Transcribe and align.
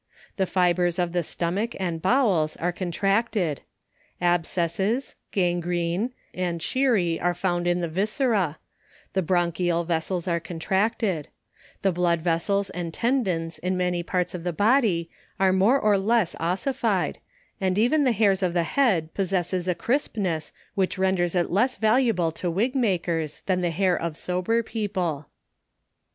The 0.37 0.47
fibres 0.47 0.97
of 0.97 1.11
the 1.13 1.21
stomach 1.21 1.75
and 1.79 2.01
bowels 2.01 2.55
are 2.57 2.71
contracted; 2.71 3.61
abscesses,• 4.19 5.13
gangrene; 5.31 6.09
and 6.33 6.59
schirri 6.59 7.19
arc 7.21 7.37
found 7.37 7.67
in 7.67 7.81
the 7.81 7.87
viscera— 7.87 8.57
The 9.13 9.21
bronchial 9.21 9.83
vessels 9.83 10.27
are 10.27 10.39
contract 10.39 11.03
ed; 11.03 11.27
the 11.83 11.91
blood 11.91 12.19
vessels 12.19 12.71
and 12.71 12.91
tendons 12.91 13.59
in 13.59 13.77
many 13.77 14.01
parts 14.01 14.33
of 14.33 14.43
(lie 14.43 14.49
body 14.49 15.11
are 15.39 15.53
more 15.53 15.79
or 15.79 15.99
less 15.99 16.35
ossified, 16.39 17.19
and 17.61 17.77
even 17.77 18.03
the 18.03 18.11
hair 18.11 18.31
of 18.31 18.53
the 18.55 18.63
head 18.63 19.13
possesses 19.13 19.67
a 19.67 19.75
erispness 19.75 20.51
which 20.73 20.97
renders 20.97 21.35
it 21.35 21.51
less 21.51 21.77
valuable 21.77 22.31
to 22.31 22.49
wig 22.49 22.73
makers 22.73 23.43
than 23.45 23.61
the 23.61 23.69
hair 23.69 23.95
of 24.01 24.17
sober 24.17 24.63
people. 24.63 25.27